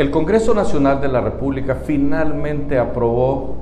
[0.00, 3.56] El Congreso Nacional de la República finalmente aprobó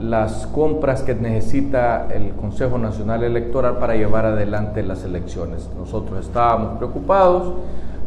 [0.00, 5.70] las compras que necesita el Consejo Nacional Electoral para llevar adelante las elecciones.
[5.78, 7.54] Nosotros estábamos preocupados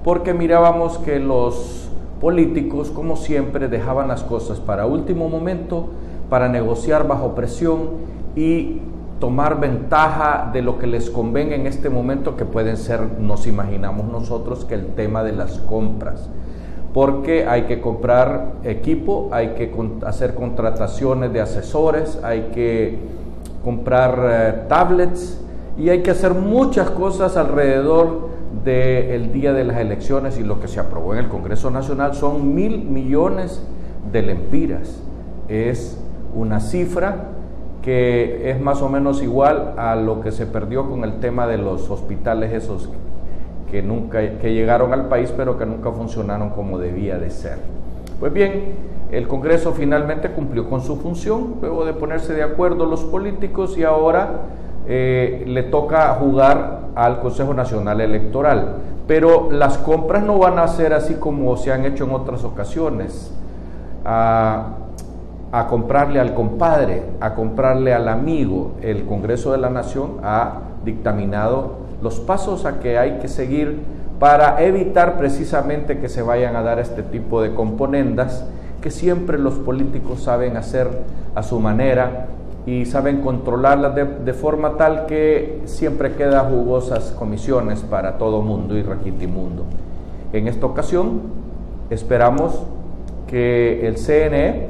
[0.03, 1.87] porque mirábamos que los
[2.19, 5.87] políticos, como siempre, dejaban las cosas para último momento,
[6.29, 7.91] para negociar bajo presión
[8.35, 8.81] y
[9.21, 14.07] tomar ventaja de lo que les convenga en este momento, que pueden ser, nos imaginamos
[14.07, 16.29] nosotros, que el tema de las compras
[16.93, 19.71] porque hay que comprar equipo, hay que
[20.05, 22.97] hacer contrataciones de asesores, hay que
[23.63, 25.39] comprar eh, tablets
[25.77, 28.29] y hay que hacer muchas cosas alrededor
[28.63, 32.55] del día de las elecciones y lo que se aprobó en el Congreso Nacional son
[32.55, 33.61] mil millones
[34.11, 35.01] de lempiras.
[35.47, 35.97] Es
[36.33, 37.29] una cifra
[37.81, 41.57] que es más o menos igual a lo que se perdió con el tema de
[41.57, 42.89] los hospitales esos
[43.71, 47.57] que, nunca, que llegaron al país pero que nunca funcionaron como debía de ser.
[48.19, 48.73] Pues bien,
[49.11, 53.83] el Congreso finalmente cumplió con su función, luego de ponerse de acuerdo los políticos y
[53.83, 54.41] ahora
[54.87, 58.75] eh, le toca jugar al Consejo Nacional Electoral.
[59.07, 63.33] Pero las compras no van a ser así como se han hecho en otras ocasiones,
[64.03, 64.67] a,
[65.53, 68.73] a comprarle al compadre, a comprarle al amigo.
[68.81, 73.79] El Congreso de la Nación ha dictaminado los pasos a que hay que seguir
[74.19, 78.45] para evitar precisamente que se vayan a dar este tipo de componendas
[78.81, 80.87] que siempre los políticos saben hacer
[81.35, 82.27] a su manera
[82.65, 88.83] y saben controlarlas de, forma tal que siempre queda jugosas comisiones para todo mundo y
[88.83, 89.63] regitimundo.
[90.33, 91.21] En esta ocasión
[91.89, 92.63] esperamos
[93.27, 94.69] que el CNE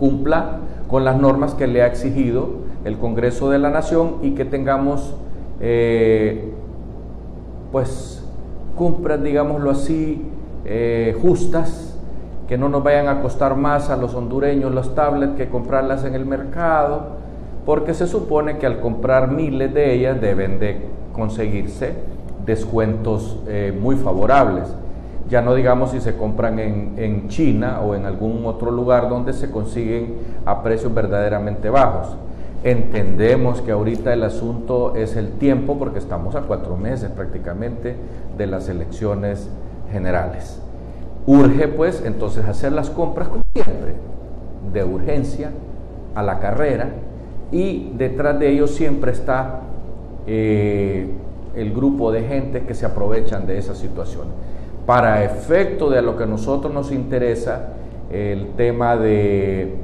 [0.00, 2.48] cumpla con las normas que le ha exigido
[2.84, 5.14] el Congreso de la Nación y que tengamos
[5.60, 6.52] eh,
[7.72, 8.24] pues
[8.76, 10.22] compras, digámoslo así,
[10.64, 11.96] eh, justas,
[12.46, 16.14] que no nos vayan a costar más a los hondureños las tablets que comprarlas en
[16.14, 17.18] el mercado,
[17.66, 20.80] porque se supone que al comprar miles de ellas deben de
[21.12, 21.92] conseguirse
[22.46, 24.74] descuentos eh, muy favorables.
[25.28, 29.34] Ya no digamos si se compran en, en China o en algún otro lugar donde
[29.34, 30.14] se consiguen
[30.46, 32.16] a precios verdaderamente bajos.
[32.64, 37.94] Entendemos que ahorita el asunto es el tiempo porque estamos a cuatro meses prácticamente
[38.36, 39.48] de las elecciones
[39.92, 40.60] generales.
[41.26, 43.94] Urge pues entonces hacer las compras como siempre,
[44.72, 45.50] de urgencia,
[46.14, 46.90] a la carrera,
[47.52, 49.60] y detrás de ellos siempre está
[50.26, 51.08] eh,
[51.54, 54.26] el grupo de gente que se aprovechan de esa situación.
[54.84, 57.74] Para efecto de lo que a nosotros nos interesa,
[58.10, 59.76] el tema de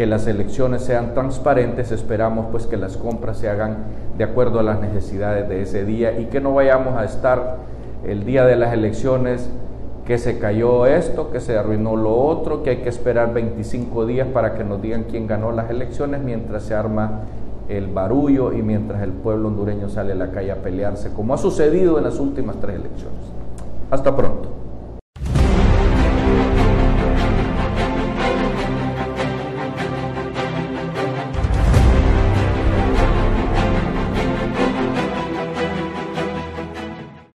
[0.00, 3.84] que las elecciones sean transparentes, esperamos pues que las compras se hagan
[4.16, 7.58] de acuerdo a las necesidades de ese día y que no vayamos a estar
[8.06, 9.50] el día de las elecciones
[10.06, 14.26] que se cayó esto, que se arruinó lo otro, que hay que esperar 25 días
[14.28, 17.24] para que nos digan quién ganó las elecciones mientras se arma
[17.68, 21.36] el barullo y mientras el pueblo hondureño sale a la calle a pelearse, como ha
[21.36, 23.20] sucedido en las últimas tres elecciones.
[23.90, 24.59] Hasta pronto.